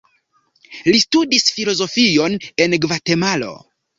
[0.85, 3.53] Li studis filozofion en Gvatemalo.